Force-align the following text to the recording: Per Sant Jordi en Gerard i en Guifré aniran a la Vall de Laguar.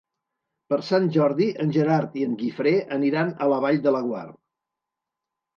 Per 0.71 0.79
Sant 0.87 1.03
Jordi 1.17 1.49
en 1.65 1.75
Gerard 1.75 2.17
i 2.21 2.25
en 2.29 2.33
Guifré 2.41 2.73
aniran 2.97 3.31
a 3.47 3.51
la 3.55 3.63
Vall 3.67 3.81
de 3.85 3.97
Laguar. 3.97 4.27